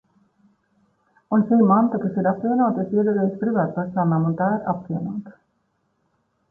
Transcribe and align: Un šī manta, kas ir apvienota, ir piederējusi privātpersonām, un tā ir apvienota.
Un 1.37 1.43
šī 1.49 1.59
manta, 1.71 1.99
kas 2.05 2.17
ir 2.23 2.31
apvienota, 2.31 2.87
ir 2.87 2.91
piederējusi 2.95 3.39
privātpersonām, 3.45 4.27
un 4.33 4.39
tā 4.43 4.53
ir 4.57 4.69
apvienota. 4.77 5.37